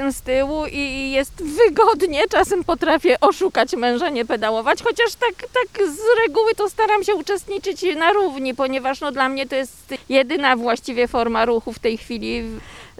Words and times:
jestem 0.00 0.12
z 0.12 0.22
tyłu 0.22 0.66
i 0.72 1.10
jest 1.10 1.42
wygodnie. 1.42 2.22
Czasem 2.30 2.64
potrafię 2.64 3.20
oszukać 3.20 3.72
męża, 3.72 4.10
nie 4.10 4.24
pedałować, 4.24 4.82
chociaż 4.82 5.14
tak, 5.14 5.34
tak 5.34 5.86
z 5.88 5.98
reguły 6.26 6.54
to 6.54 6.70
staram 6.70 7.04
się 7.04 7.14
uczestniczyć 7.14 7.82
na 7.96 8.12
równi, 8.12 8.54
ponieważ 8.54 9.00
no, 9.00 9.12
dla 9.12 9.28
mnie 9.28 9.46
to 9.46 9.56
jest 9.56 9.94
jedyna 10.08 10.56
właściwie 10.56 11.08
forma 11.08 11.44
ruchu 11.44 11.72
w 11.72 11.78
tej 11.78 11.98
chwili. 11.98 12.44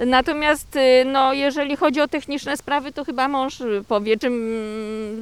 Natomiast 0.07 0.77
y, 0.77 1.05
no, 1.05 1.33
jeżeli 1.33 1.77
chodzi 1.77 2.01
o 2.01 2.09
techniczne 2.09 2.57
sprawy, 2.57 2.93
to 2.93 3.05
chyba 3.05 3.29
mąż 3.29 3.62
powie, 3.89 4.17
czym 4.17 4.35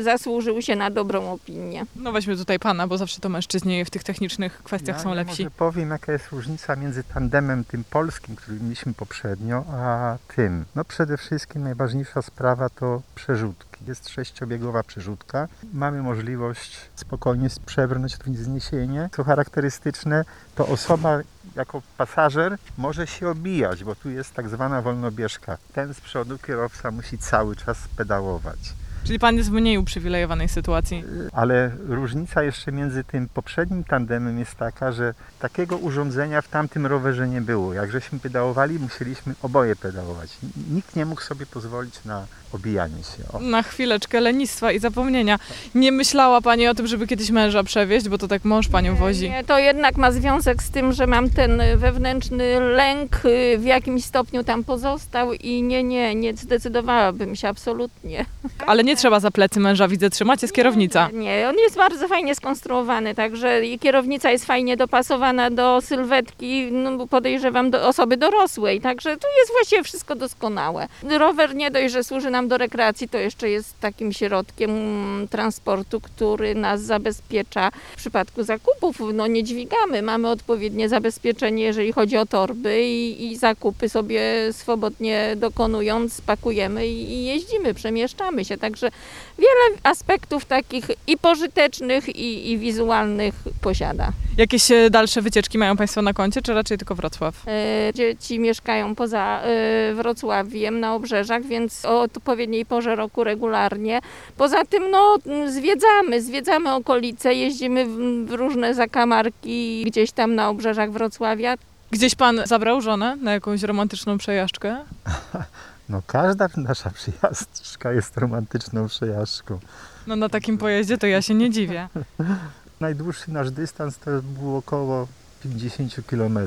zasłużył 0.00 0.62
się 0.62 0.76
na 0.76 0.90
dobrą 0.90 1.32
opinię. 1.32 1.84
No 1.96 2.12
weźmy 2.12 2.36
tutaj 2.36 2.58
pana, 2.58 2.86
bo 2.86 2.98
zawsze 2.98 3.20
to 3.20 3.28
mężczyźni 3.28 3.84
w 3.84 3.90
tych 3.90 4.04
technicznych 4.04 4.62
kwestiach 4.62 4.96
Ja- 4.96 5.02
są 5.02 5.14
lepsi. 5.14 5.42
Może 5.42 5.50
powiem, 5.50 5.90
jaka 5.90 6.12
jest 6.12 6.28
różnica 6.32 6.76
między 6.76 7.04
tandemem 7.04 7.64
tym 7.64 7.84
polskim, 7.90 8.36
który 8.36 8.60
mieliśmy 8.60 8.94
poprzednio, 8.94 9.64
a 9.72 10.16
tym. 10.36 10.64
No 10.74 10.84
przede 10.84 11.16
wszystkim 11.16 11.66
najważniejsza 11.68 12.22
sprawa 12.22 12.68
to 12.68 13.02
przerzutki. 13.14 13.84
Jest 13.86 14.08
sześciobiegowa 14.08 14.82
przerzutka. 14.82 15.48
Mamy 15.72 16.02
możliwość 16.02 16.90
spokojnie 16.94 17.48
przebrnąć 17.66 18.18
to 18.18 18.30
wzniesienie. 18.30 19.08
Co 19.12 19.24
charakterystyczne, 19.24 20.24
to 20.54 20.66
osoba 20.66 21.18
jako 21.56 21.82
pasażer 21.98 22.56
może 22.78 23.06
się 23.06 23.28
obijać, 23.28 23.84
bo 23.84 23.94
tu 23.94 24.10
jest 24.10 24.34
tak 24.34 24.48
zwana 24.48 24.82
wolnobieżka. 24.82 25.58
Ten 25.72 25.94
z 25.94 26.00
przodu 26.00 26.38
kierowca 26.38 26.90
musi 26.90 27.18
cały 27.18 27.56
czas 27.56 27.78
pedałować. 27.96 28.74
Czyli 29.08 29.18
pan 29.18 29.36
jest 29.36 29.50
w 29.50 29.52
mniej 29.52 29.78
uprzywilejowanej 29.78 30.48
sytuacji. 30.48 31.04
Ale 31.32 31.70
różnica 31.88 32.42
jeszcze 32.42 32.72
między 32.72 33.04
tym 33.04 33.28
poprzednim 33.28 33.84
tandemem 33.84 34.38
jest 34.38 34.54
taka, 34.54 34.92
że 34.92 35.14
takiego 35.40 35.76
urządzenia 35.76 36.42
w 36.42 36.48
tamtym 36.48 36.86
rowerze 36.86 37.28
nie 37.28 37.40
było. 37.40 37.74
Jak 37.74 37.90
żeśmy 37.90 38.18
pedałowali, 38.18 38.78
musieliśmy 38.78 39.34
oboje 39.42 39.76
pedałować. 39.76 40.30
Nikt 40.70 40.96
nie 40.96 41.06
mógł 41.06 41.20
sobie 41.20 41.46
pozwolić 41.46 42.04
na 42.04 42.26
obijanie 42.52 42.96
się. 42.96 43.32
O. 43.32 43.38
Na 43.40 43.62
chwileczkę 43.62 44.20
lenistwa 44.20 44.72
i 44.72 44.78
zapomnienia. 44.78 45.38
Nie 45.74 45.92
myślała 45.92 46.40
pani 46.40 46.68
o 46.68 46.74
tym, 46.74 46.86
żeby 46.86 47.06
kiedyś 47.06 47.30
męża 47.30 47.62
przewieźć, 47.62 48.08
bo 48.08 48.18
to 48.18 48.28
tak 48.28 48.44
mąż 48.44 48.68
panią 48.68 48.96
wozi. 48.96 49.30
Nie, 49.30 49.44
to 49.44 49.58
jednak 49.58 49.96
ma 49.96 50.12
związek 50.12 50.62
z 50.62 50.70
tym, 50.70 50.92
że 50.92 51.06
mam 51.06 51.30
ten 51.30 51.62
wewnętrzny 51.76 52.60
lęk, 52.60 53.24
y, 53.24 53.58
w 53.58 53.64
jakimś 53.64 54.04
stopniu 54.04 54.44
tam 54.44 54.64
pozostał 54.64 55.32
i 55.32 55.62
nie, 55.62 55.84
nie, 55.84 56.14
nie 56.14 56.36
zdecydowałabym 56.36 57.36
się 57.36 57.48
absolutnie. 57.48 58.24
Ale 58.68 58.84
nie 58.84 58.96
trzeba 58.96 59.20
za 59.20 59.30
plecy 59.30 59.60
męża, 59.60 59.88
widzę, 59.88 60.10
trzymać, 60.10 60.42
jest 60.42 60.54
kierownica. 60.54 61.08
Nie, 61.12 61.48
on 61.48 61.56
jest 61.58 61.76
bardzo 61.76 62.08
fajnie 62.08 62.34
skonstruowany, 62.34 63.14
także 63.14 63.60
kierownica 63.80 64.30
jest 64.30 64.44
fajnie 64.44 64.76
dopasowana 64.76 65.50
do 65.50 65.80
sylwetki, 65.80 66.72
no, 66.72 66.96
bo 66.96 67.06
podejrzewam, 67.06 67.70
do 67.70 67.88
osoby 67.88 68.16
dorosłej, 68.16 68.80
także 68.80 69.16
tu 69.16 69.26
jest 69.38 69.52
właściwie 69.52 69.82
wszystko 69.82 70.14
doskonałe. 70.14 70.88
Rower 71.18 71.54
nie 71.54 71.70
dość, 71.70 71.92
że 71.92 72.04
służy 72.04 72.30
nam 72.30 72.48
do 72.48 72.58
rekreacji, 72.58 73.08
to 73.08 73.18
jeszcze 73.18 73.50
jest 73.50 73.80
takim 73.80 74.12
środkiem 74.12 74.70
mm, 74.70 75.28
transportu, 75.28 76.00
który 76.00 76.54
nas 76.54 76.82
zabezpiecza 76.82 77.70
w 77.92 77.96
przypadku 77.96 78.42
zakupów. 78.42 79.00
No 79.14 79.26
nie 79.26 79.44
dźwigamy, 79.44 80.02
mamy 80.02 80.28
odpowiednie 80.28 80.88
zabezpieczenie, 80.88 81.64
jeżeli 81.64 81.92
chodzi 81.92 82.16
o 82.16 82.26
torby 82.26 82.82
i, 82.82 83.26
i 83.26 83.36
zakupy 83.36 83.88
sobie 83.88 84.22
swobodnie 84.52 85.34
dokonując, 85.36 86.20
pakujemy 86.20 86.86
i, 86.86 87.12
i 87.12 87.24
jeździmy, 87.24 87.74
przemieszczamy 87.74 88.44
się, 88.44 88.57
także 88.58 88.90
wiele 89.38 89.78
aspektów 89.82 90.44
takich 90.44 90.84
i 91.06 91.16
pożytecznych, 91.16 92.08
i, 92.08 92.50
i 92.50 92.58
wizualnych 92.58 93.34
posiada. 93.60 94.12
Jakieś 94.36 94.70
e, 94.70 94.90
dalsze 94.90 95.22
wycieczki 95.22 95.58
mają 95.58 95.76
państwo 95.76 96.02
na 96.02 96.12
koncie, 96.12 96.42
czy 96.42 96.54
raczej 96.54 96.78
tylko 96.78 96.94
Wrocław? 96.94 97.34
E, 97.48 97.92
Dzieci 97.94 98.38
mieszkają 98.38 98.94
poza 98.94 99.42
e, 99.42 99.94
Wrocławiem 99.94 100.80
na 100.80 100.94
obrzeżach, 100.94 101.42
więc 101.42 101.84
o 101.84 102.00
odpowiedniej 102.00 102.66
porze 102.66 102.96
roku 102.96 103.24
regularnie. 103.24 104.00
Poza 104.36 104.64
tym 104.64 104.90
no, 104.90 105.18
zwiedzamy, 105.48 106.22
zwiedzamy 106.22 106.74
okolice, 106.74 107.34
jeździmy 107.34 107.86
w, 107.86 108.26
w 108.26 108.32
różne 108.32 108.74
zakamarki 108.74 109.84
gdzieś 109.86 110.12
tam 110.12 110.34
na 110.34 110.48
obrzeżach 110.48 110.92
Wrocławia. 110.92 111.56
Gdzieś 111.90 112.14
pan 112.14 112.40
zabrał 112.44 112.80
żonę 112.80 113.16
na 113.16 113.32
jakąś 113.32 113.62
romantyczną 113.62 114.18
przejażdżkę? 114.18 114.76
No 115.88 116.02
każda 116.06 116.48
nasza 116.56 116.90
przyjażdżka 116.90 117.92
jest 117.92 118.16
romantyczną 118.16 118.88
przejażdżką. 118.88 119.58
No 120.06 120.16
na 120.16 120.28
takim 120.28 120.58
pojeździe 120.58 120.98
to 120.98 121.06
ja 121.06 121.22
się 121.22 121.34
nie 121.34 121.50
dziwię. 121.50 121.88
Najdłuższy 122.80 123.30
nasz 123.30 123.50
dystans 123.50 123.98
to 123.98 124.10
było 124.22 124.58
około 124.58 125.08
50 125.42 125.94
km. 126.06 126.38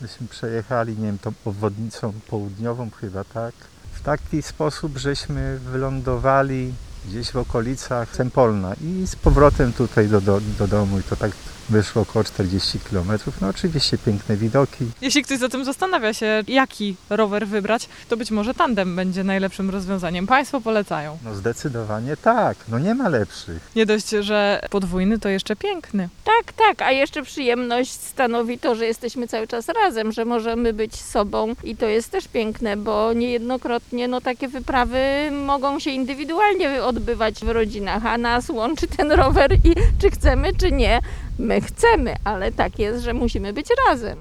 Myśmy 0.00 0.28
przejechali, 0.28 0.96
nie 0.96 1.06
wiem, 1.06 1.18
tą 1.18 1.32
obwodnicą 1.44 2.12
południową 2.28 2.90
chyba, 3.00 3.24
tak? 3.24 3.54
W 3.92 4.02
taki 4.02 4.42
sposób, 4.42 4.98
żeśmy 4.98 5.58
wylądowali 5.58 6.74
gdzieś 7.08 7.30
w 7.30 7.36
okolicach 7.36 8.16
Sempolna 8.16 8.74
i 8.74 9.06
z 9.06 9.16
powrotem 9.16 9.72
tutaj 9.72 10.08
do, 10.08 10.20
do, 10.20 10.40
do 10.58 10.68
domu 10.68 10.98
i 10.98 11.02
to 11.02 11.16
tak 11.16 11.30
wyszło 11.68 12.02
około 12.02 12.24
40 12.24 12.80
km. 12.80 13.08
No 13.40 13.48
oczywiście 13.48 13.98
piękne 13.98 14.36
widoki. 14.36 14.84
Jeśli 15.00 15.22
ktoś 15.22 15.38
zatem 15.38 15.64
zastanawia 15.64 16.14
się, 16.14 16.42
jaki 16.48 16.96
rower 17.10 17.46
wybrać, 17.46 17.88
to 18.08 18.16
być 18.16 18.30
może 18.30 18.54
tandem 18.54 18.96
będzie 18.96 19.24
najlepszym 19.24 19.70
rozwiązaniem. 19.70 20.26
Państwo 20.26 20.60
polecają. 20.60 21.18
No 21.24 21.34
zdecydowanie 21.34 22.16
tak, 22.16 22.56
no 22.68 22.78
nie 22.78 22.94
ma 22.94 23.08
lepszych. 23.08 23.70
Nie 23.76 23.86
dość, 23.86 24.08
że 24.08 24.60
podwójny, 24.70 25.18
to 25.18 25.28
jeszcze 25.28 25.56
piękny. 25.56 26.08
Tak, 26.24 26.52
tak, 26.52 26.82
a 26.82 26.92
jeszcze 26.92 27.22
przyjemność 27.22 27.92
stanowi 27.92 28.58
to, 28.58 28.74
że 28.74 28.86
jesteśmy 28.86 29.28
cały 29.28 29.46
czas 29.46 29.68
razem, 29.68 30.12
że 30.12 30.24
możemy 30.24 30.72
być 30.72 30.96
sobą 30.96 31.54
i 31.64 31.76
to 31.76 31.86
jest 31.86 32.10
też 32.10 32.28
piękne, 32.28 32.76
bo 32.76 33.12
niejednokrotnie 33.12 34.08
no, 34.08 34.20
takie 34.20 34.48
wyprawy 34.48 35.30
mogą 35.46 35.78
się 35.78 35.90
indywidualnie 35.90 36.84
odbywać 36.86 37.34
w 37.40 37.48
rodzinach, 37.48 38.06
a 38.06 38.18
nas 38.18 38.50
łączy 38.50 38.86
ten 38.86 39.12
rower 39.12 39.52
i 39.52 39.74
czy 40.00 40.10
chcemy, 40.10 40.52
czy 40.54 40.72
nie, 40.72 41.00
my 41.38 41.60
chcemy, 41.60 42.14
ale 42.24 42.52
tak 42.52 42.78
jest, 42.78 43.04
że 43.04 43.14
musimy 43.14 43.52
być 43.52 43.66
razem. 43.88 44.14